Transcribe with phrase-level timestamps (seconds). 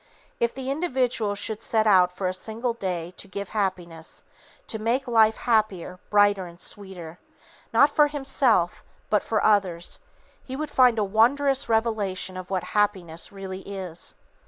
[0.39, 4.23] If the individual should set out for a single day to give Happiness,
[4.65, 7.19] to make life happier, brighter and sweeter,
[7.71, 9.99] not for himself, but for others,
[10.43, 14.15] he would find a wondrous revelation of what Happiness really is.